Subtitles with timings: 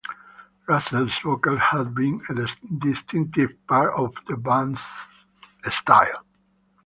[0.67, 2.33] Russell's vocals have been a
[2.79, 4.81] distinctive part of the band's
[5.71, 6.25] style.